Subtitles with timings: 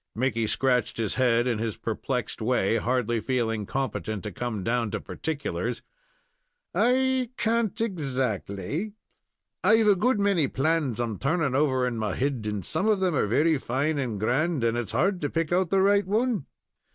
[0.15, 4.99] Mickey scratched his head in his perplexed way, hardly feeling competent to come down to
[4.99, 5.83] particulars.
[6.73, 8.93] "I can't, exactly;
[9.63, 13.13] I've a good many plans I'm turning over in my head, and some of them
[13.13, 16.47] are very fine and grand, and its hard to pick out the right one."